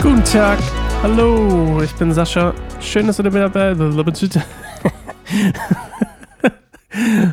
Guten 0.00 0.24
Tag, 0.24 0.58
hallo, 1.02 1.82
ich 1.82 1.92
bin 1.94 2.12
Sascha. 2.12 2.54
Schön, 2.80 3.06
dass 3.06 3.16
du 3.16 3.24
dabei 3.24 3.74
bist. 4.04 4.28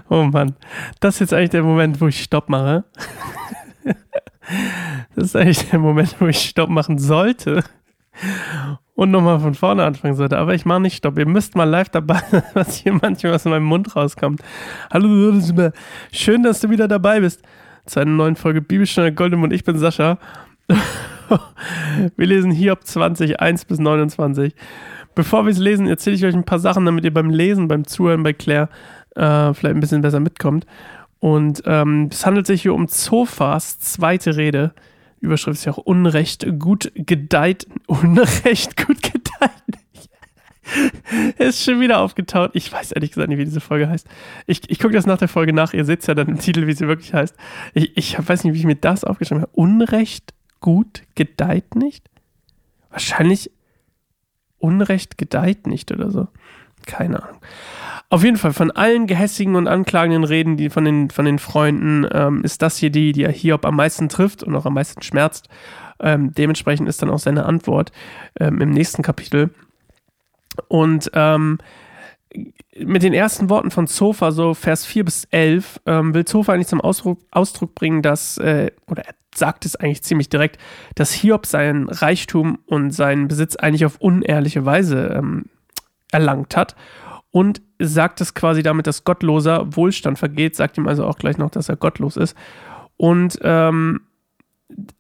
oh 0.10 0.24
Mann, 0.24 0.56
das 1.00 1.16
ist 1.16 1.20
jetzt 1.22 1.34
eigentlich 1.34 1.52
der 1.52 1.64
Moment, 1.64 2.02
wo 2.02 2.08
ich 2.08 2.24
Stopp 2.24 2.50
mache. 2.50 2.84
Das 5.16 5.26
ist 5.26 5.36
eigentlich 5.36 5.70
der 5.70 5.80
Moment, 5.80 6.16
wo 6.20 6.28
ich 6.28 6.40
Stopp 6.40 6.70
machen 6.70 7.00
sollte 7.00 7.64
und 8.96 9.12
nochmal 9.12 9.40
von 9.40 9.54
vorne 9.54 9.84
anfangen 9.84 10.16
sollte. 10.16 10.38
Aber 10.38 10.54
ich 10.54 10.66
mache 10.66 10.82
nicht 10.82 10.98
Stopp. 10.98 11.20
Ihr 11.20 11.28
müsst 11.28 11.56
mal 11.56 11.66
live 11.66 11.90
dabei 11.90 12.22
sein, 12.32 12.44
was 12.54 12.78
hier 12.78 12.94
manchmal 12.94 13.34
aus 13.34 13.46
meinem 13.46 13.66
Mund 13.66 13.96
rauskommt. 13.96 14.42
Hallo, 14.92 15.40
schön, 16.12 16.44
dass 16.44 16.62
du 16.62 16.70
wieder 16.70 16.88
dabei 16.88 17.20
bist 17.20 17.42
zu 17.86 18.00
einer 18.00 18.12
neuen 18.12 18.36
Folge 18.36 18.62
Bibelstunde 18.62 19.14
Goldem 19.14 19.44
und 19.44 19.54
ich 19.54 19.64
bin 19.64 19.78
Sascha. 19.78 20.18
wir 22.16 22.28
lesen 22.28 22.52
Hiob 22.52 22.84
20, 22.84 23.40
1 23.40 23.66
bis 23.66 23.80
29. 23.80 24.56
Bevor 25.14 25.46
wir 25.46 25.52
es 25.52 25.60
lesen, 25.60 25.88
erzähle 25.88 26.16
ich 26.16 26.26
euch 26.26 26.34
ein 26.34 26.44
paar 26.44 26.60
Sachen, 26.60 26.86
damit 26.86 27.06
ihr 27.06 27.14
beim 27.14 27.30
Lesen, 27.30 27.68
beim 27.68 27.86
Zuhören 27.86 28.24
bei 28.24 28.34
Claire 28.34 28.70
äh, 29.16 29.54
vielleicht 29.54 29.76
ein 29.76 29.80
bisschen 29.80 30.02
besser 30.02 30.20
mitkommt. 30.20 30.66
Und 31.20 31.64
ähm, 31.66 32.10
es 32.12 32.26
handelt 32.26 32.48
sich 32.48 32.64
hier 32.64 32.74
um 32.74 32.88
Zofas 32.88 33.80
zweite 33.80 34.36
Rede. 34.36 34.74
Überschrift 35.22 35.60
ist 35.60 35.66
ja 35.66 35.72
auch 35.72 35.78
Unrecht 35.78 36.46
gut 36.60 36.92
gedeiht. 36.96 37.68
Unrecht 38.02 38.78
gut 38.78 39.06
er 41.38 41.48
ist 41.48 41.64
schon 41.64 41.80
wieder 41.80 42.00
aufgetaucht. 42.00 42.52
Ich 42.54 42.72
weiß 42.72 42.92
ehrlich 42.92 43.12
gesagt 43.12 43.30
nicht, 43.30 43.38
wie 43.38 43.46
diese 43.46 43.62
Folge 43.62 43.90
heißt. 43.90 44.08
Ich, 44.48 44.70
ich 44.70 44.80
gucke 44.80 44.94
das 44.94 45.06
nach 45.06 45.18
der 45.18 45.28
Folge 45.28 45.54
nach. 45.54 45.74
Ihr 45.74 45.86
seht 45.86 46.06
ja 46.08 46.14
dann 46.14 46.28
im 46.28 46.40
Titel, 46.40 46.68
wie 46.68 46.74
sie 46.74 46.88
wirklich 46.88 47.14
heißt. 47.14 47.36
Ich, 47.74 47.96
ich 47.98 48.18
weiß 48.18 48.44
nicht, 48.44 48.54
wie 48.54 48.60
ich 48.60 48.66
mir 48.66 48.76
das 48.76 49.04
aufgeschrieben 49.04 49.42
habe. 49.42 49.52
Unrecht 49.54 50.34
gut 50.60 51.04
gedeiht 51.16 51.76
nicht? 51.76 52.10
Wahrscheinlich 52.90 53.52
Unrecht 54.58 55.18
gedeiht 55.18 55.68
nicht 55.68 55.92
oder 55.92 56.10
so. 56.10 56.28
Keine 56.86 57.22
Ahnung. 57.22 57.42
Auf 58.10 58.24
jeden 58.24 58.38
Fall, 58.38 58.54
von 58.54 58.72
allen 58.72 59.08
gehässigen 59.08 59.56
und 59.56 59.68
anklagenden 59.68 60.24
Reden, 60.24 60.58
die 60.58 60.70
von 60.70 60.86
den, 60.86 61.10
von 61.10 61.26
den 61.26 61.40
Freunden, 61.40 62.08
ähm, 62.12 62.44
ist 62.44 62.62
das 62.62 62.78
hier 62.78 62.92
die, 62.92 63.12
die 63.12 63.28
Hiob 63.28 63.66
am 63.66 63.76
meisten 63.76 64.10
trifft 64.10 64.44
und 64.44 64.56
auch 64.56 64.66
am 64.66 64.76
meisten 64.76 65.02
schmerzt. 65.02 65.50
Ähm, 66.00 66.32
dementsprechend 66.34 66.88
ist 66.88 67.02
dann 67.02 67.10
auch 67.10 67.20
seine 67.20 67.46
Antwort 67.46 67.92
ähm, 68.40 68.62
im 68.62 68.70
nächsten 68.72 69.02
Kapitel. 69.02 69.50
Und 70.68 71.10
ähm, 71.14 71.58
mit 72.78 73.04
den 73.04 73.14
ersten 73.14 73.50
Worten 73.50 73.72
von 73.72 73.88
Zofa, 73.88 74.32
so 74.32 74.54
Vers 74.54 74.86
4 74.86 75.06
bis 75.06 75.26
11, 75.32 75.82
ähm, 75.86 76.14
will 76.14 76.26
Zofa 76.26 76.54
eigentlich 76.54 76.68
zum 76.68 76.82
Ausdruck, 76.82 77.20
Ausdruck 77.32 77.76
bringen, 77.76 78.02
dass, 78.02 78.38
äh, 78.38 78.72
oder 78.88 79.06
er 79.06 79.16
sagt 79.34 79.66
es 79.66 79.76
eigentlich 79.76 80.04
ziemlich 80.04 80.30
direkt, 80.30 80.58
dass 80.96 81.12
Hiob 81.12 81.46
seinen 81.46 81.90
Reichtum 81.90 82.60
und 82.66 82.92
seinen 82.92 83.28
Besitz 83.28 83.56
eigentlich 83.56 83.86
auf 83.86 83.98
unehrliche 84.00 84.66
Weise 84.66 85.14
ähm, 85.18 85.46
erlangt 86.12 86.56
hat. 86.56 86.76
Und 87.36 87.62
sagt 87.80 88.22
es 88.22 88.34
quasi 88.34 88.64
damit, 88.64 88.88
dass 88.88 89.04
gottloser 89.04 89.76
Wohlstand 89.76 90.18
vergeht, 90.18 90.56
sagt 90.56 90.78
ihm 90.78 90.88
also 90.88 91.06
auch 91.06 91.18
gleich 91.18 91.38
noch, 91.38 91.50
dass 91.50 91.68
er 91.68 91.76
gottlos 91.76 92.16
ist. 92.16 92.34
Und 92.96 93.38
ähm, 93.42 94.00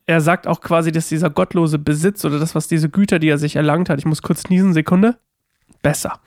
er 0.05 0.19
sagt 0.19 0.45
auch 0.45 0.59
quasi, 0.59 0.91
dass 0.91 1.07
dieser 1.07 1.29
gottlose 1.29 1.79
Besitz 1.79 2.25
oder 2.25 2.37
das, 2.37 2.53
was 2.53 2.67
diese 2.67 2.89
Güter, 2.89 3.19
die 3.19 3.29
er 3.29 3.37
sich 3.37 3.55
erlangt 3.55 3.89
hat, 3.89 3.99
ich 3.99 4.05
muss 4.05 4.21
kurz 4.21 4.49
niesen, 4.49 4.73
Sekunde, 4.73 5.17
besser. 5.81 6.19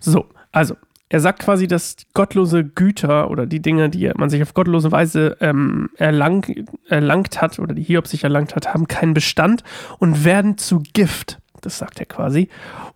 So, 0.00 0.26
also, 0.50 0.74
er 1.08 1.20
sagt 1.20 1.38
quasi, 1.38 1.68
dass 1.68 1.94
gottlose 2.12 2.64
Güter 2.64 3.30
oder 3.30 3.46
die 3.46 3.62
Dinge, 3.62 3.88
die 3.88 4.10
man 4.16 4.30
sich 4.30 4.42
auf 4.42 4.54
gottlose 4.54 4.90
Weise 4.90 5.36
ähm, 5.38 5.90
erlang, 5.96 6.66
erlangt 6.88 7.40
hat 7.40 7.60
oder 7.60 7.72
die 7.72 7.84
Hiob 7.84 8.08
sich 8.08 8.24
erlangt 8.24 8.56
hat, 8.56 8.74
haben 8.74 8.88
keinen 8.88 9.14
Bestand 9.14 9.62
und 10.00 10.24
werden 10.24 10.58
zu 10.58 10.82
Gift. 10.92 11.38
Das 11.60 11.78
sagt 11.78 12.00
er 12.00 12.06
quasi. 12.06 12.48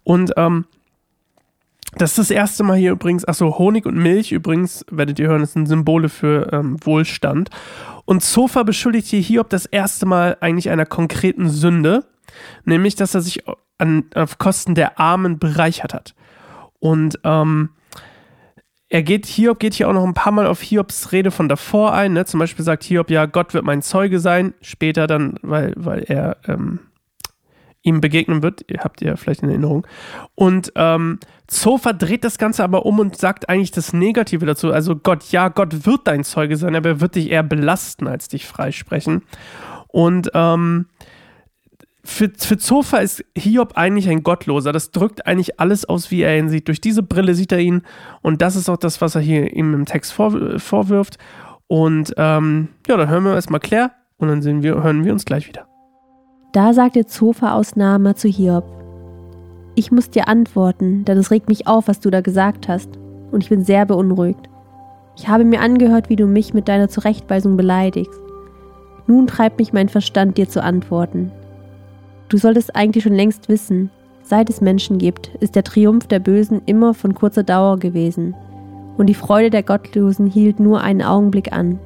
Und 0.02 0.32
ähm, 0.36 0.64
das 1.96 2.10
ist 2.10 2.18
das 2.18 2.30
erste 2.30 2.62
Mal 2.62 2.76
hier 2.76 2.92
übrigens, 2.92 3.24
achso, 3.26 3.58
Honig 3.58 3.86
und 3.86 3.96
Milch 3.96 4.32
übrigens, 4.32 4.84
werdet 4.90 5.18
ihr 5.18 5.28
hören, 5.28 5.40
das 5.40 5.54
sind 5.54 5.66
Symbole 5.66 6.08
für 6.08 6.52
ähm, 6.52 6.76
Wohlstand. 6.84 7.50
Und 8.04 8.22
Sofa 8.22 8.62
beschuldigt 8.62 9.08
hier 9.08 9.20
Hiob 9.20 9.48
das 9.48 9.66
erste 9.66 10.06
Mal 10.06 10.36
eigentlich 10.40 10.70
einer 10.70 10.86
konkreten 10.86 11.48
Sünde, 11.48 12.04
nämlich, 12.64 12.96
dass 12.96 13.14
er 13.14 13.22
sich 13.22 13.44
an, 13.78 14.04
auf 14.14 14.38
Kosten 14.38 14.74
der 14.74 15.00
Armen 15.00 15.38
bereichert 15.38 15.94
hat. 15.94 16.14
Und 16.78 17.18
ähm, 17.24 17.70
er 18.88 19.02
geht, 19.02 19.26
Hiob 19.26 19.58
geht 19.58 19.74
hier 19.74 19.88
auch 19.88 19.94
noch 19.94 20.04
ein 20.04 20.14
paar 20.14 20.32
Mal 20.32 20.46
auf 20.46 20.60
Hiobs 20.60 21.12
Rede 21.12 21.30
von 21.30 21.48
davor 21.48 21.94
ein. 21.94 22.12
Ne? 22.12 22.24
Zum 22.24 22.38
Beispiel 22.38 22.64
sagt 22.64 22.84
Hiob, 22.84 23.10
ja, 23.10 23.26
Gott 23.26 23.54
wird 23.54 23.64
mein 23.64 23.82
Zeuge 23.82 24.20
sein. 24.20 24.54
Später 24.60 25.06
dann, 25.06 25.38
weil, 25.42 25.72
weil 25.76 26.04
er 26.04 26.36
ähm, 26.46 26.80
ihm 27.86 28.00
begegnen 28.00 28.42
wird. 28.42 28.64
Ihr 28.68 28.80
habt 28.80 29.00
ihr 29.00 29.16
vielleicht 29.16 29.42
in 29.42 29.48
Erinnerung. 29.48 29.86
Und 30.34 30.72
ähm, 30.74 31.20
Zofa 31.46 31.92
dreht 31.92 32.24
das 32.24 32.36
Ganze 32.36 32.64
aber 32.64 32.84
um 32.84 32.98
und 32.98 33.16
sagt 33.16 33.48
eigentlich 33.48 33.70
das 33.70 33.92
Negative 33.92 34.44
dazu. 34.44 34.72
Also 34.72 34.96
Gott, 34.96 35.30
ja, 35.30 35.48
Gott 35.48 35.86
wird 35.86 36.00
dein 36.04 36.24
Zeuge 36.24 36.56
sein, 36.56 36.74
aber 36.74 36.88
er 36.88 37.00
wird 37.00 37.14
dich 37.14 37.30
eher 37.30 37.44
belasten, 37.44 38.08
als 38.08 38.28
dich 38.28 38.46
freisprechen. 38.46 39.22
Und 39.86 40.30
ähm, 40.34 40.86
für, 42.02 42.30
für 42.36 42.58
Zofa 42.58 42.98
ist 42.98 43.24
Hiob 43.36 43.76
eigentlich 43.76 44.08
ein 44.08 44.24
Gottloser. 44.24 44.72
Das 44.72 44.90
drückt 44.90 45.26
eigentlich 45.26 45.60
alles 45.60 45.84
aus, 45.84 46.10
wie 46.10 46.22
er 46.22 46.36
ihn 46.36 46.48
sieht. 46.48 46.66
Durch 46.66 46.80
diese 46.80 47.04
Brille 47.04 47.34
sieht 47.34 47.52
er 47.52 47.60
ihn 47.60 47.82
und 48.22 48.42
das 48.42 48.56
ist 48.56 48.68
auch 48.68 48.76
das, 48.76 49.00
was 49.00 49.14
er 49.14 49.20
hier 49.20 49.52
ihm 49.52 49.74
im 49.74 49.86
Text 49.86 50.12
vor, 50.12 50.58
vorwirft. 50.58 51.18
Und 51.68 52.12
ähm, 52.16 52.68
ja, 52.88 52.96
dann 52.96 53.08
hören 53.08 53.24
wir 53.24 53.34
erstmal 53.34 53.60
Claire 53.60 53.92
und 54.18 54.28
dann 54.28 54.62
wir, 54.62 54.82
hören 54.82 55.04
wir 55.04 55.12
uns 55.12 55.24
gleich 55.24 55.46
wieder. 55.48 55.66
Da 56.56 56.72
sagte 56.72 57.04
Zofa 57.04 57.52
aus 57.52 57.76
Nama 57.76 58.14
zu 58.14 58.28
Hiob: 58.28 58.64
Ich 59.74 59.92
muss 59.92 60.08
dir 60.08 60.26
antworten, 60.26 61.04
denn 61.04 61.18
es 61.18 61.30
regt 61.30 61.50
mich 61.50 61.66
auf, 61.66 61.86
was 61.86 62.00
du 62.00 62.08
da 62.08 62.22
gesagt 62.22 62.66
hast, 62.66 62.88
und 63.30 63.42
ich 63.42 63.50
bin 63.50 63.62
sehr 63.62 63.84
beunruhigt. 63.84 64.48
Ich 65.18 65.28
habe 65.28 65.44
mir 65.44 65.60
angehört, 65.60 66.08
wie 66.08 66.16
du 66.16 66.24
mich 66.24 66.54
mit 66.54 66.66
deiner 66.66 66.88
Zurechtweisung 66.88 67.58
beleidigst. 67.58 68.18
Nun 69.06 69.26
treibt 69.26 69.58
mich 69.58 69.74
mein 69.74 69.90
Verstand, 69.90 70.38
dir 70.38 70.48
zu 70.48 70.62
antworten. 70.62 71.30
Du 72.30 72.38
solltest 72.38 72.74
eigentlich 72.74 73.04
schon 73.04 73.12
längst 73.12 73.50
wissen, 73.50 73.90
seit 74.22 74.48
es 74.48 74.62
Menschen 74.62 74.96
gibt, 74.96 75.34
ist 75.40 75.56
der 75.56 75.62
Triumph 75.62 76.06
der 76.06 76.20
Bösen 76.20 76.62
immer 76.64 76.94
von 76.94 77.14
kurzer 77.14 77.42
Dauer 77.42 77.78
gewesen, 77.78 78.34
und 78.96 79.08
die 79.08 79.14
Freude 79.14 79.50
der 79.50 79.62
Gottlosen 79.62 80.26
hielt 80.26 80.58
nur 80.58 80.80
einen 80.80 81.02
Augenblick 81.02 81.52
an. 81.52 81.78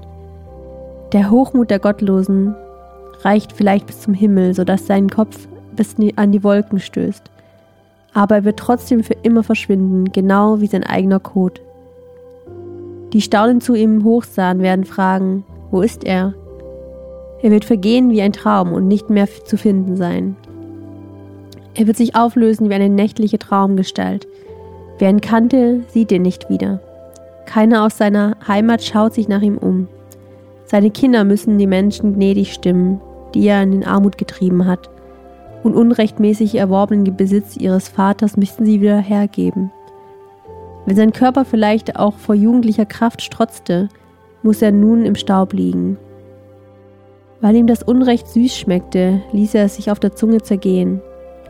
Der 1.12 1.28
Hochmut 1.28 1.70
der 1.70 1.80
Gottlosen 1.80 2.54
reicht 3.24 3.52
vielleicht 3.52 3.86
bis 3.86 4.00
zum 4.00 4.14
Himmel, 4.14 4.54
sodass 4.54 4.86
sein 4.86 5.08
Kopf 5.08 5.48
bis 5.76 5.96
an 6.16 6.32
die 6.32 6.44
Wolken 6.44 6.78
stößt. 6.78 7.30
Aber 8.12 8.36
er 8.36 8.44
wird 8.44 8.58
trotzdem 8.58 9.02
für 9.02 9.16
immer 9.22 9.42
verschwinden, 9.42 10.12
genau 10.12 10.60
wie 10.60 10.66
sein 10.66 10.84
eigener 10.84 11.20
Kot. 11.20 11.60
Die 13.12 13.20
staunend 13.20 13.62
zu 13.62 13.74
ihm 13.74 14.04
hochsahen, 14.04 14.60
werden 14.60 14.84
fragen, 14.84 15.44
wo 15.70 15.80
ist 15.80 16.04
er? 16.04 16.34
Er 17.42 17.50
wird 17.50 17.64
vergehen 17.64 18.10
wie 18.10 18.22
ein 18.22 18.32
Traum 18.32 18.72
und 18.72 18.88
nicht 18.88 19.10
mehr 19.10 19.28
zu 19.44 19.56
finden 19.56 19.96
sein. 19.96 20.36
Er 21.74 21.86
wird 21.86 21.96
sich 21.96 22.14
auflösen 22.14 22.68
wie 22.68 22.74
eine 22.74 22.88
nächtliche 22.88 23.38
Traumgestalt. 23.38 24.26
Wer 24.98 25.10
ihn 25.10 25.20
kannte, 25.20 25.80
sieht 25.88 26.12
ihn 26.12 26.22
nicht 26.22 26.50
wieder. 26.50 26.80
Keiner 27.46 27.84
aus 27.84 27.96
seiner 27.96 28.36
Heimat 28.46 28.82
schaut 28.82 29.14
sich 29.14 29.28
nach 29.28 29.40
ihm 29.40 29.56
um. 29.56 29.88
Seine 30.66 30.90
Kinder 30.90 31.24
müssen 31.24 31.58
die 31.58 31.66
Menschen 31.66 32.14
gnädig 32.14 32.52
stimmen, 32.52 33.00
die 33.34 33.46
er 33.46 33.62
in 33.62 33.72
den 33.72 33.84
Armut 33.84 34.18
getrieben 34.18 34.66
hat, 34.66 34.90
und 35.62 35.74
unrechtmäßig 35.74 36.54
erworbenen 36.54 37.16
Besitz 37.16 37.56
ihres 37.56 37.88
Vaters 37.88 38.36
müssten 38.36 38.64
sie 38.64 38.80
wieder 38.80 38.98
hergeben. 38.98 39.70
Wenn 40.86 40.96
sein 40.96 41.12
Körper 41.12 41.44
vielleicht 41.44 41.96
auch 41.96 42.14
vor 42.14 42.34
jugendlicher 42.34 42.86
Kraft 42.86 43.20
strotzte, 43.20 43.88
muss 44.42 44.62
er 44.62 44.72
nun 44.72 45.04
im 45.04 45.14
Staub 45.14 45.52
liegen, 45.52 45.98
weil 47.40 47.56
ihm 47.56 47.66
das 47.66 47.82
Unrecht 47.82 48.28
süß 48.28 48.54
schmeckte, 48.56 49.22
ließ 49.32 49.54
er 49.54 49.64
es 49.64 49.76
sich 49.76 49.90
auf 49.90 49.98
der 49.98 50.14
Zunge 50.14 50.42
zergehen. 50.42 51.00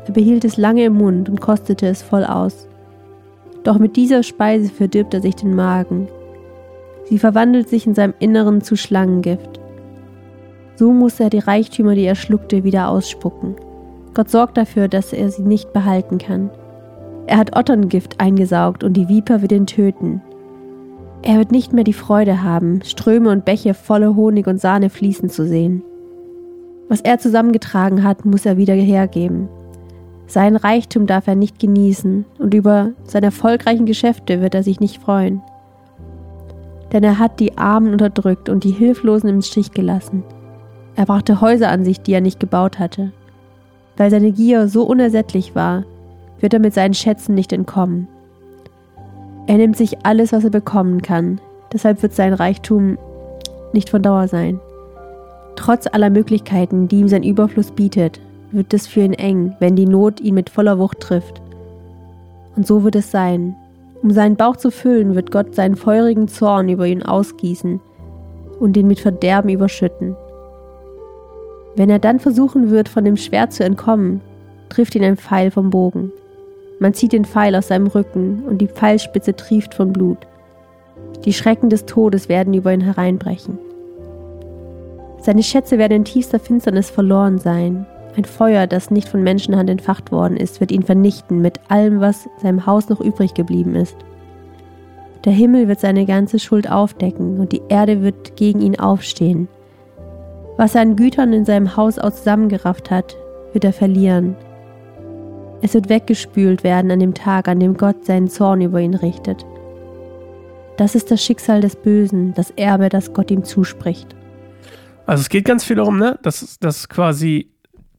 Er 0.06 0.12
behielt 0.12 0.44
es 0.44 0.56
lange 0.56 0.84
im 0.84 0.94
Mund 0.94 1.28
und 1.28 1.40
kostete 1.40 1.86
es 1.86 2.02
voll 2.02 2.24
aus. 2.24 2.68
Doch 3.64 3.78
mit 3.78 3.96
dieser 3.96 4.22
Speise 4.22 4.72
verdirbt 4.72 5.14
er 5.14 5.20
sich 5.20 5.36
den 5.36 5.54
Magen. 5.54 6.08
Sie 7.04 7.18
verwandelt 7.18 7.68
sich 7.68 7.86
in 7.86 7.94
seinem 7.94 8.14
Inneren 8.20 8.62
zu 8.62 8.76
Schlangengift. 8.76 9.59
So 10.80 10.94
muss 10.94 11.20
er 11.20 11.28
die 11.28 11.40
Reichtümer, 11.40 11.94
die 11.94 12.06
er 12.06 12.14
schluckte, 12.14 12.64
wieder 12.64 12.88
ausspucken. 12.88 13.54
Gott 14.14 14.30
sorgt 14.30 14.56
dafür, 14.56 14.88
dass 14.88 15.12
er 15.12 15.28
sie 15.28 15.42
nicht 15.42 15.74
behalten 15.74 16.16
kann. 16.16 16.48
Er 17.26 17.36
hat 17.36 17.54
Otterngift 17.54 18.18
eingesaugt 18.18 18.82
und 18.82 18.94
die 18.94 19.06
Viper 19.06 19.42
wird 19.42 19.52
ihn 19.52 19.66
töten. 19.66 20.22
Er 21.20 21.36
wird 21.36 21.52
nicht 21.52 21.74
mehr 21.74 21.84
die 21.84 21.92
Freude 21.92 22.42
haben, 22.42 22.80
Ströme 22.82 23.28
und 23.28 23.44
Bäche 23.44 23.74
voller 23.74 24.16
Honig 24.16 24.46
und 24.46 24.58
Sahne 24.58 24.88
fließen 24.88 25.28
zu 25.28 25.46
sehen. 25.46 25.82
Was 26.88 27.02
er 27.02 27.18
zusammengetragen 27.18 28.02
hat, 28.02 28.24
muss 28.24 28.46
er 28.46 28.56
wieder 28.56 28.72
hergeben. 28.72 29.50
Sein 30.28 30.56
Reichtum 30.56 31.06
darf 31.06 31.26
er 31.26 31.34
nicht 31.34 31.58
genießen 31.58 32.24
und 32.38 32.54
über 32.54 32.92
seine 33.04 33.26
erfolgreichen 33.26 33.84
Geschäfte 33.84 34.40
wird 34.40 34.54
er 34.54 34.62
sich 34.62 34.80
nicht 34.80 34.96
freuen. 34.96 35.42
denn 36.94 37.04
er 37.04 37.18
hat 37.18 37.38
die 37.38 37.58
Armen 37.58 37.92
unterdrückt 37.92 38.48
und 38.48 38.64
die 38.64 38.70
Hilflosen 38.70 39.28
im 39.28 39.42
Stich 39.42 39.72
gelassen. 39.72 40.24
Er 41.00 41.06
brachte 41.06 41.40
Häuser 41.40 41.70
an 41.70 41.82
sich, 41.82 42.02
die 42.02 42.12
er 42.12 42.20
nicht 42.20 42.40
gebaut 42.40 42.78
hatte. 42.78 43.10
Weil 43.96 44.10
seine 44.10 44.32
Gier 44.32 44.68
so 44.68 44.82
unersättlich 44.82 45.54
war, 45.54 45.84
wird 46.40 46.52
er 46.52 46.60
mit 46.60 46.74
seinen 46.74 46.92
Schätzen 46.92 47.34
nicht 47.34 47.54
entkommen. 47.54 48.06
Er 49.46 49.56
nimmt 49.56 49.78
sich 49.78 50.04
alles, 50.04 50.30
was 50.30 50.44
er 50.44 50.50
bekommen 50.50 51.00
kann, 51.00 51.40
deshalb 51.72 52.02
wird 52.02 52.12
sein 52.12 52.34
Reichtum 52.34 52.98
nicht 53.72 53.88
von 53.88 54.02
Dauer 54.02 54.28
sein. 54.28 54.60
Trotz 55.56 55.86
aller 55.86 56.10
Möglichkeiten, 56.10 56.86
die 56.86 57.00
ihm 57.00 57.08
sein 57.08 57.22
Überfluss 57.22 57.70
bietet, 57.70 58.20
wird 58.52 58.74
es 58.74 58.86
für 58.86 59.00
ihn 59.00 59.14
eng, 59.14 59.56
wenn 59.58 59.76
die 59.76 59.86
Not 59.86 60.20
ihn 60.20 60.34
mit 60.34 60.50
voller 60.50 60.78
Wucht 60.78 61.00
trifft. 61.00 61.40
Und 62.56 62.66
so 62.66 62.84
wird 62.84 62.96
es 62.96 63.10
sein. 63.10 63.56
Um 64.02 64.10
seinen 64.10 64.36
Bauch 64.36 64.56
zu 64.56 64.70
füllen, 64.70 65.14
wird 65.14 65.30
Gott 65.30 65.54
seinen 65.54 65.76
feurigen 65.76 66.28
Zorn 66.28 66.68
über 66.68 66.86
ihn 66.86 67.02
ausgießen 67.02 67.80
und 68.58 68.76
ihn 68.76 68.86
mit 68.86 69.00
Verderben 69.00 69.48
überschütten. 69.48 70.14
Wenn 71.76 71.90
er 71.90 71.98
dann 71.98 72.18
versuchen 72.18 72.70
wird, 72.70 72.88
von 72.88 73.04
dem 73.04 73.16
Schwert 73.16 73.52
zu 73.52 73.64
entkommen, 73.64 74.20
trifft 74.68 74.94
ihn 74.94 75.04
ein 75.04 75.16
Pfeil 75.16 75.50
vom 75.50 75.70
Bogen. 75.70 76.12
Man 76.78 76.94
zieht 76.94 77.12
den 77.12 77.24
Pfeil 77.24 77.54
aus 77.54 77.68
seinem 77.68 77.86
Rücken 77.86 78.42
und 78.48 78.58
die 78.58 78.68
Pfeilspitze 78.68 79.36
trieft 79.36 79.74
von 79.74 79.92
Blut. 79.92 80.26
Die 81.24 81.32
Schrecken 81.32 81.68
des 81.68 81.84
Todes 81.84 82.28
werden 82.28 82.54
über 82.54 82.72
ihn 82.72 82.80
hereinbrechen. 82.80 83.58
Seine 85.20 85.42
Schätze 85.42 85.76
werden 85.76 85.92
in 85.92 86.04
tiefster 86.04 86.38
Finsternis 86.38 86.88
verloren 86.88 87.38
sein. 87.38 87.86
Ein 88.16 88.24
Feuer, 88.24 88.66
das 88.66 88.90
nicht 88.90 89.08
von 89.08 89.22
Menschenhand 89.22 89.68
entfacht 89.68 90.10
worden 90.10 90.36
ist, 90.36 90.60
wird 90.60 90.72
ihn 90.72 90.82
vernichten 90.82 91.42
mit 91.42 91.60
allem, 91.68 92.00
was 92.00 92.28
seinem 92.42 92.64
Haus 92.64 92.88
noch 92.88 93.00
übrig 93.00 93.34
geblieben 93.34 93.76
ist. 93.76 93.96
Der 95.24 95.32
Himmel 95.32 95.68
wird 95.68 95.80
seine 95.80 96.06
ganze 96.06 96.38
Schuld 96.38 96.70
aufdecken 96.70 97.38
und 97.38 97.52
die 97.52 97.60
Erde 97.68 98.02
wird 98.02 98.36
gegen 98.36 98.62
ihn 98.62 98.80
aufstehen. 98.80 99.48
Was 100.60 100.74
er 100.74 100.82
an 100.82 100.94
Gütern 100.94 101.32
in 101.32 101.46
seinem 101.46 101.74
Haus 101.74 101.98
aus 101.98 102.16
zusammengerafft 102.16 102.90
hat, 102.90 103.16
wird 103.54 103.64
er 103.64 103.72
verlieren. 103.72 104.36
Es 105.62 105.72
wird 105.72 105.88
weggespült 105.88 106.64
werden 106.64 106.90
an 106.90 107.00
dem 107.00 107.14
Tag, 107.14 107.48
an 107.48 107.60
dem 107.60 107.78
Gott 107.78 108.04
seinen 108.04 108.28
Zorn 108.28 108.60
über 108.60 108.78
ihn 108.78 108.92
richtet. 108.92 109.46
Das 110.76 110.94
ist 110.94 111.10
das 111.10 111.24
Schicksal 111.24 111.62
des 111.62 111.76
Bösen, 111.76 112.34
das 112.34 112.50
Erbe, 112.50 112.90
das 112.90 113.14
Gott 113.14 113.30
ihm 113.30 113.42
zuspricht. 113.42 114.14
Also 115.06 115.22
es 115.22 115.30
geht 115.30 115.46
ganz 115.46 115.64
viel 115.64 115.76
darum, 115.76 115.98
ne? 115.98 116.18
dass, 116.20 116.58
dass 116.58 116.90
quasi 116.90 117.48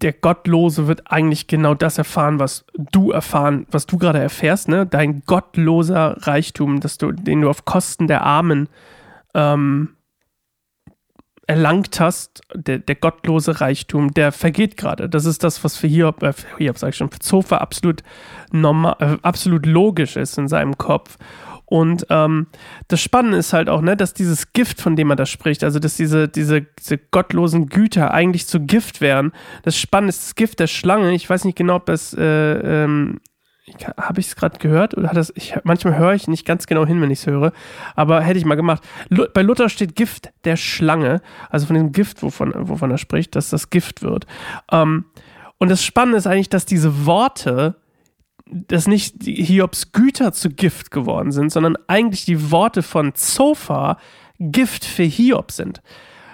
der 0.04 0.13
Gottlose 0.13 0.88
wird 0.88 1.12
eigentlich 1.12 1.48
genau 1.48 1.74
das 1.74 1.98
erfahren, 1.98 2.38
was 2.38 2.63
du 2.92 3.10
erfahren, 3.10 3.66
was 3.72 3.88
du 3.88 3.98
gerade 3.98 4.19
erfährst, 4.19 4.68
ne? 4.68 4.86
Dein 4.86 5.24
gottloser 5.25 6.16
Reichtum, 6.28 6.80
dass 6.80 7.00
du, 7.00 7.12
den 7.12 7.42
du 7.42 7.50
auf 7.50 7.66
Kosten 7.66 8.06
der 8.06 8.22
Armen 8.22 8.69
ähm, 9.34 9.96
erlangt 11.51 12.00
hast, 12.00 12.42
der, 12.56 12.80
der 12.80 12.95
gottlose 12.95 13.59
Reichtum, 13.59 14.13
der 14.13 14.31
vergeht 14.31 14.77
gerade. 14.77 15.09
Das 15.09 15.25
ist 15.25 15.44
das, 15.44 15.62
was 15.65 15.75
für 15.75 15.88
Hiob, 15.88 16.24
äh, 16.24 16.31
Hiob 16.57 16.77
sag 16.77 16.89
ich 16.89 16.95
schon, 16.95 17.12
für 17.12 17.19
Zofa 17.19 17.57
absolut 17.57 18.03
normal, 18.53 18.95
äh, 19.00 19.18
absolut 19.21 19.65
logisch 19.65 20.15
ist 20.15 20.38
in 20.38 20.48
seinem 20.48 20.77
Kopf. 20.77 21.18
Und 21.65 22.06
ähm, 22.09 22.48
das 22.88 23.01
Spannende 23.01 23.38
ist 23.38 23.51
halt 23.51 23.68
auch, 23.68 23.81
ne, 23.81 23.98
dass 23.98 24.13
dieses 24.13 24.53
Gift, 24.53 24.80
von 24.80 24.95
dem 24.95 25.07
man 25.07 25.18
da 25.18 25.25
spricht, 25.25 25.65
also 25.65 25.80
dass 25.80 25.98
diese, 25.98 26.30
diese, 26.30 26.62
diese 26.62 26.98
gottlosen 26.98 27.68
Güter 27.68 28.13
eigentlich 28.13 28.48
zu 28.48 28.62
Gift 28.62 29.01
wären. 29.01 29.33
Das 29.63 29.77
Spannende 29.77 30.12
ist 30.12 30.24
das 30.24 30.36
Gift 30.36 30.62
der 30.62 30.68
Schlange. 30.68 31.13
Ich 31.13 31.30
weiß 31.30 31.44
nicht 31.44 31.57
genau, 31.57 31.75
ob 31.75 31.86
das, 31.86 32.13
äh, 32.13 32.24
ähm, 32.24 33.19
habe 33.98 34.19
ich 34.19 34.28
es 34.28 34.36
gerade 34.36 34.58
gehört 34.58 34.98
oder 34.98 35.10
hat 35.10 35.18
das, 35.18 35.31
ich, 35.36 35.56
manchmal 35.63 35.98
höre 35.98 36.13
ich 36.13 36.28
nicht 36.28 36.46
ganz 36.46 36.68
genau 36.68 36.86
hin, 36.86 37.02
wenn 37.02 37.12
ich 37.12 37.19
es 37.19 37.28
höre, 37.28 37.54
aber 37.96 38.22
hätte 38.22 38.40
ich 38.40 38.46
mal 38.46 38.56
gemacht. 38.56 38.84
Bei 39.34 39.42
Luther 39.42 39.69
steht 39.69 39.96
Gift 39.96 40.31
der 40.44 40.58
Schlange, 40.58 41.22
also 41.50 41.68
von 41.68 41.75
dem 41.75 41.92
Gift, 41.92 42.24
wovon, 42.24 42.54
wovon 42.56 42.92
er 42.92 42.98
spricht, 42.98 43.36
dass 43.36 43.50
das 43.50 43.69
Gift 43.69 44.02
wird. 44.02 44.25
Ähm, 44.72 45.06
und 45.60 45.69
das 45.69 45.84
Spannende 45.84 46.18
ist 46.18 46.28
eigentlich, 46.28 46.50
dass 46.50 46.66
diese 46.66 47.06
Worte 47.06 47.75
dass 48.52 48.86
nicht 48.86 49.24
Hiobs 49.24 49.94
Güter 49.94 50.34
zu 50.34 50.50
Gift 50.50 50.92
geworden 50.92 51.31
sind, 51.31 51.52
sondern 51.52 51.78
eigentlich 51.88 52.25
die 52.25 52.52
Worte 52.52 52.84
von 52.84 53.16
Zophar 53.16 53.98
Gift 54.40 54.84
für 54.84 55.04
Hiob 55.04 55.52
sind. 55.52 55.81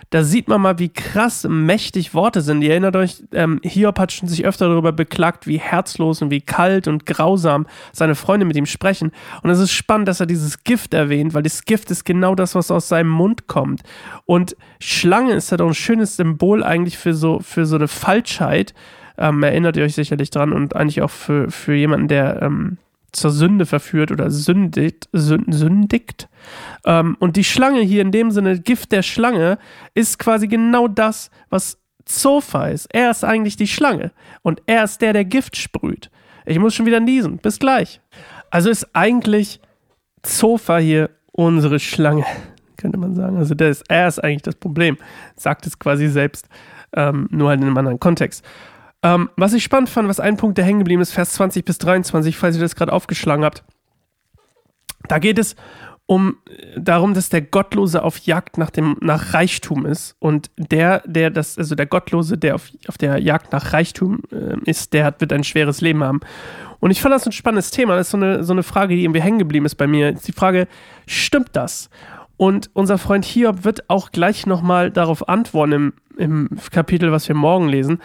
Da 0.09 0.23
sieht 0.23 0.47
man 0.47 0.61
mal, 0.61 0.79
wie 0.79 0.89
krass 0.89 1.45
mächtig 1.49 2.13
Worte 2.13 2.41
sind. 2.41 2.61
Ihr 2.61 2.71
erinnert 2.71 2.95
euch, 2.95 3.23
ähm, 3.33 3.59
Hiob 3.63 3.99
hat 3.99 4.11
schon 4.11 4.29
sich 4.29 4.45
öfter 4.45 4.69
darüber 4.69 4.93
beklagt, 4.93 5.47
wie 5.47 5.59
herzlos 5.59 6.21
und 6.21 6.31
wie 6.31 6.41
kalt 6.41 6.87
und 6.87 7.05
grausam 7.05 7.67
seine 7.91 8.15
Freunde 8.15 8.45
mit 8.45 8.55
ihm 8.55 8.65
sprechen. 8.65 9.11
Und 9.43 9.49
es 9.49 9.59
ist 9.59 9.71
spannend, 9.71 10.07
dass 10.07 10.19
er 10.19 10.25
dieses 10.25 10.63
Gift 10.63 10.93
erwähnt, 10.93 11.33
weil 11.33 11.43
das 11.43 11.65
Gift 11.65 11.91
ist 11.91 12.05
genau 12.05 12.35
das, 12.35 12.55
was 12.55 12.71
aus 12.71 12.87
seinem 12.87 13.09
Mund 13.09 13.47
kommt. 13.47 13.81
Und 14.25 14.55
Schlange 14.79 15.33
ist 15.33 15.51
ja 15.51 15.57
doch 15.57 15.67
ein 15.67 15.73
schönes 15.73 16.15
Symbol 16.15 16.63
eigentlich 16.63 16.97
für 16.97 17.13
so, 17.13 17.39
für 17.39 17.65
so 17.65 17.75
eine 17.75 17.87
Falschheit 17.89 18.73
ähm, 19.17 19.43
erinnert 19.43 19.77
ihr 19.77 19.83
euch 19.83 19.95
sicherlich 19.95 20.29
dran 20.29 20.53
und 20.53 20.75
eigentlich 20.75 21.01
auch 21.01 21.09
für, 21.09 21.49
für 21.49 21.73
jemanden, 21.73 22.07
der 22.07 22.41
ähm, 22.41 22.77
zur 23.11 23.31
Sünde 23.31 23.65
verführt 23.65 24.11
oder 24.11 24.29
sündigt, 24.29 25.09
sündigt. 25.11 26.29
Ähm, 26.85 27.17
und 27.19 27.35
die 27.35 27.43
Schlange 27.43 27.81
hier 27.81 28.01
in 28.01 28.11
dem 28.11 28.31
Sinne, 28.31 28.59
Gift 28.59 28.91
der 28.91 29.01
Schlange, 29.01 29.57
ist 29.93 30.19
quasi 30.19 30.47
genau 30.47 30.87
das, 30.87 31.31
was 31.49 31.79
Zofa 32.05 32.67
ist. 32.67 32.87
Er 32.93 33.11
ist 33.11 33.23
eigentlich 33.23 33.57
die 33.57 33.67
Schlange 33.67 34.11
und 34.41 34.61
er 34.65 34.83
ist 34.83 35.01
der, 35.01 35.13
der 35.13 35.25
Gift 35.25 35.57
sprüht. 35.57 36.09
Ich 36.45 36.59
muss 36.59 36.73
schon 36.73 36.85
wieder 36.85 36.99
niesen. 36.99 37.37
Bis 37.37 37.59
gleich. 37.59 37.99
Also 38.49 38.69
ist 38.69 38.95
eigentlich 38.95 39.59
Zofa 40.23 40.77
hier 40.77 41.09
unsere 41.31 41.79
Schlange, 41.79 42.25
könnte 42.77 42.97
man 42.97 43.15
sagen. 43.15 43.37
Also 43.37 43.55
der 43.55 43.69
ist, 43.69 43.83
er 43.89 44.07
ist 44.07 44.23
eigentlich 44.23 44.43
das 44.43 44.55
Problem. 44.55 44.97
Sagt 45.35 45.67
es 45.67 45.77
quasi 45.77 46.07
selbst, 46.07 46.47
ähm, 46.95 47.27
nur 47.31 47.49
halt 47.49 47.59
in 47.59 47.67
einem 47.67 47.77
anderen 47.77 47.99
Kontext. 47.99 48.45
Ähm, 49.07 49.29
was 49.37 49.53
ich 49.53 49.63
spannend 49.63 49.89
fand, 49.89 50.09
was 50.09 50.19
ein 50.19 50.35
Punkt, 50.35 50.57
der 50.57 50.65
hängen 50.65 50.79
geblieben 50.79 51.01
ist, 51.01 51.13
Vers 51.13 51.33
20 51.33 51.63
bis 51.63 51.77
23, 51.77 52.37
falls 52.37 52.57
ihr 52.57 52.61
das 52.61 52.75
gerade 52.75 52.91
aufgeschlagen 52.91 53.45
habt. 53.45 53.63
Da 55.07 55.19
geht 55.19 55.39
es 55.39 55.55
um 56.07 56.37
darum, 56.75 57.13
dass 57.13 57.29
der 57.29 57.41
Gottlose 57.41 58.03
auf 58.03 58.17
Jagd 58.19 58.57
nach 58.57 58.69
dem 58.69 58.97
nach 59.01 59.33
Reichtum 59.33 59.85
ist 59.85 60.15
und 60.19 60.49
der, 60.57 61.03
der 61.05 61.29
das, 61.29 61.57
also 61.57 61.75
der 61.75 61.85
Gottlose, 61.85 62.37
der 62.37 62.55
auf, 62.55 62.69
auf 62.87 62.97
der 62.97 63.19
Jagd 63.19 63.53
nach 63.53 63.73
Reichtum 63.73 64.23
äh, 64.31 64.57
ist, 64.69 64.93
der 64.93 65.05
hat, 65.05 65.21
wird 65.21 65.31
ein 65.31 65.43
schweres 65.43 65.79
Leben 65.79 66.03
haben. 66.03 66.19
Und 66.79 66.91
ich 66.91 67.01
fand 67.01 67.13
das 67.13 67.25
ein 67.25 67.31
spannendes 67.31 67.71
Thema. 67.71 67.95
Das 67.95 68.07
ist 68.07 68.11
so 68.11 68.17
eine, 68.17 68.43
so 68.43 68.53
eine 68.53 68.63
Frage, 68.63 68.95
die 68.95 69.03
irgendwie 69.03 69.21
hängen 69.21 69.39
geblieben 69.39 69.65
ist 69.65 69.75
bei 69.75 69.87
mir. 69.87 70.09
Ist 70.09 70.27
die 70.27 70.33
Frage, 70.33 70.67
stimmt 71.05 71.49
das? 71.53 71.89
Und 72.37 72.69
unser 72.73 72.97
Freund 72.97 73.25
Hiob 73.25 73.63
wird 73.63 73.89
auch 73.89 74.11
gleich 74.11 74.45
nochmal 74.45 74.91
darauf 74.91 75.27
antworten 75.27 75.71
im, 75.71 75.93
im 76.17 76.49
Kapitel, 76.71 77.11
was 77.11 77.27
wir 77.27 77.35
morgen 77.35 77.67
lesen. 77.67 77.99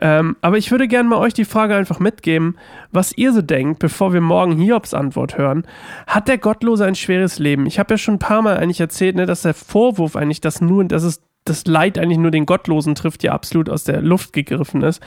Ähm, 0.00 0.36
aber 0.40 0.58
ich 0.58 0.70
würde 0.70 0.88
gerne 0.88 1.08
mal 1.08 1.18
euch 1.18 1.34
die 1.34 1.44
Frage 1.44 1.74
einfach 1.74 1.98
mitgeben, 1.98 2.56
was 2.92 3.16
ihr 3.16 3.32
so 3.32 3.42
denkt, 3.42 3.78
bevor 3.80 4.12
wir 4.12 4.20
morgen 4.20 4.56
Hiobs 4.56 4.94
Antwort 4.94 5.36
hören. 5.36 5.64
Hat 6.06 6.28
der 6.28 6.38
Gottlose 6.38 6.84
ein 6.84 6.94
schweres 6.94 7.38
Leben? 7.38 7.66
Ich 7.66 7.78
habe 7.78 7.94
ja 7.94 7.98
schon 7.98 8.14
ein 8.14 8.20
paar 8.20 8.42
Mal 8.42 8.56
eigentlich 8.56 8.80
erzählt, 8.80 9.16
ne, 9.16 9.26
dass 9.26 9.42
der 9.42 9.54
Vorwurf 9.54 10.16
eigentlich, 10.16 10.40
dass 10.40 10.60
nur, 10.60 10.84
dass 10.84 11.02
es 11.02 11.22
das 11.48 11.66
Leid 11.66 11.98
eigentlich 11.98 12.18
nur 12.18 12.30
den 12.30 12.46
Gottlosen 12.46 12.94
trifft, 12.94 13.22
ja 13.22 13.32
absolut 13.32 13.70
aus 13.70 13.84
der 13.84 14.02
Luft 14.02 14.32
gegriffen 14.32 14.82
ist. 14.82 15.02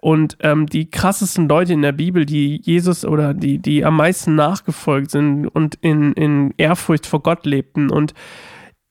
Und 0.00 0.36
ähm, 0.40 0.66
die 0.66 0.90
krassesten 0.90 1.48
Leute 1.48 1.72
in 1.72 1.82
der 1.82 1.92
Bibel, 1.92 2.26
die 2.26 2.60
Jesus 2.62 3.04
oder 3.04 3.34
die, 3.34 3.58
die 3.58 3.84
am 3.84 3.96
meisten 3.96 4.34
nachgefolgt 4.34 5.10
sind 5.10 5.48
und 5.48 5.76
in, 5.76 6.12
in 6.12 6.54
Ehrfurcht 6.56 7.06
vor 7.06 7.22
Gott 7.22 7.46
lebten 7.46 7.90
und 7.90 8.14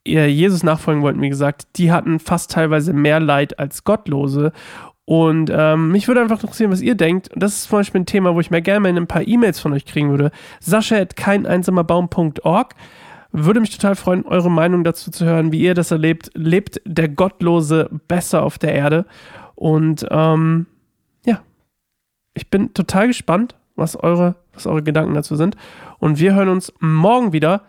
Jesus 0.06 0.62
nachfolgen 0.62 1.02
wollten, 1.02 1.20
wie 1.20 1.28
gesagt, 1.28 1.66
die 1.76 1.92
hatten 1.92 2.18
fast 2.18 2.50
teilweise 2.50 2.92
mehr 2.92 3.20
Leid 3.20 3.58
als 3.58 3.84
Gottlose. 3.84 4.52
Und 5.04 5.52
ähm, 5.54 5.92
mich 5.92 6.08
würde 6.08 6.20
einfach 6.20 6.42
interessieren, 6.42 6.72
was 6.72 6.80
ihr 6.80 6.96
denkt. 6.96 7.30
Das 7.36 7.54
ist 7.54 7.68
zum 7.68 7.78
Beispiel 7.78 8.00
ein 8.00 8.06
Thema, 8.06 8.34
wo 8.34 8.40
ich 8.40 8.50
mir 8.50 8.60
gerne 8.60 8.80
mal 8.80 8.96
ein 8.96 9.06
paar 9.06 9.26
E-Mails 9.26 9.60
von 9.60 9.72
euch 9.72 9.86
kriegen 9.86 10.10
würde. 10.10 10.32
Sascha 10.60 10.96
at 10.96 11.14
keineinsamerbaum.org. 11.16 12.74
Würde 13.30 13.60
mich 13.60 13.70
total 13.70 13.94
freuen, 13.94 14.24
eure 14.24 14.50
Meinung 14.50 14.82
dazu 14.82 15.10
zu 15.10 15.24
hören, 15.24 15.52
wie 15.52 15.60
ihr 15.60 15.74
das 15.74 15.92
erlebt. 15.92 16.30
Lebt 16.34 16.80
der 16.84 17.08
Gottlose 17.08 17.88
besser 18.08 18.42
auf 18.42 18.58
der 18.58 18.74
Erde? 18.74 19.06
Und 19.54 20.06
ähm, 20.10 20.66
ja, 21.24 21.40
ich 22.34 22.50
bin 22.50 22.74
total 22.74 23.06
gespannt, 23.06 23.54
was 23.76 23.94
eure, 23.94 24.34
was 24.54 24.66
eure 24.66 24.82
Gedanken 24.82 25.14
dazu 25.14 25.36
sind. 25.36 25.56
Und 25.98 26.18
wir 26.18 26.34
hören 26.34 26.48
uns 26.48 26.72
morgen 26.80 27.32
wieder 27.32 27.62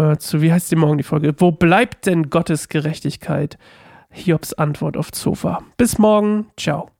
äh, 0.00 0.18
zu, 0.18 0.40
wie 0.42 0.52
heißt 0.52 0.70
die 0.70 0.76
morgen 0.76 0.98
die 0.98 1.04
Folge? 1.04 1.34
Wo 1.38 1.52
bleibt 1.52 2.06
denn 2.06 2.30
Gottes 2.30 2.68
Gerechtigkeit? 2.68 3.58
Hiobs 4.10 4.54
Antwort 4.54 4.96
auf 4.96 5.12
Zofa. 5.12 5.62
Bis 5.76 5.98
morgen. 5.98 6.46
Ciao. 6.56 6.90